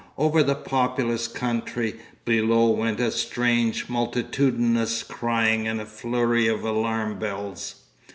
Over 0.17 0.41
the 0.41 0.55
populous 0.55 1.27
country 1.27 1.97
below 2.25 2.69
went 2.71 2.99
a 2.99 3.11
strange 3.11 3.87
multitudinous 3.87 5.03
crying 5.03 5.67
and 5.67 5.79
a 5.79 5.85
flurry 5.85 6.47
of 6.47 6.63
alarm 6.63 7.19
bells.... 7.19 7.81